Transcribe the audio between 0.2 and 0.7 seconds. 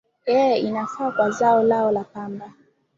ee